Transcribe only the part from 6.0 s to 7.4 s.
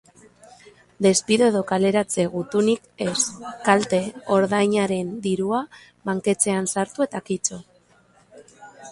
banketxean sartu eta